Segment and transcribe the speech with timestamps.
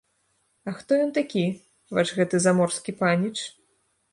[0.69, 1.43] А хто ён такі,
[1.99, 3.37] ваш гэты заморскі паніч?